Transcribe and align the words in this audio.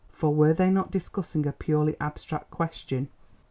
For 0.13 0.33
were 0.33 0.55
they 0.55 0.71
not 0.71 0.89
discussing 0.89 1.45
a 1.45 1.51
purely 1.51 1.95
abstract 1.99 2.49
question? 2.49 3.09